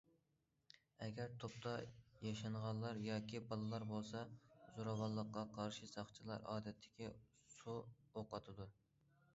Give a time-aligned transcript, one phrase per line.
[1.07, 1.73] ئەگەر توپتا
[2.27, 4.25] ياشانغانلار ياكى بالىلار بولسا،
[4.79, 7.13] زوراۋانلىققا قارشى ساقچىلار ئادەتتىكى
[7.57, 8.71] سۇ ئوق ئاتىدۇ.